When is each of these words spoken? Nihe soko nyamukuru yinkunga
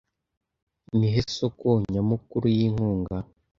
Nihe 0.97 1.21
soko 1.37 1.67
nyamukuru 1.91 2.45
yinkunga 2.57 3.17